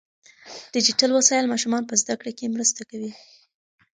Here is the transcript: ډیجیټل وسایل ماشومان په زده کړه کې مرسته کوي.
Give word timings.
ډیجیټل 0.73 1.09
وسایل 1.13 1.45
ماشومان 1.53 1.83
په 1.87 1.95
زده 2.01 2.13
کړه 2.19 2.31
کې 2.37 2.53
مرسته 2.55 2.81
کوي. 2.89 3.11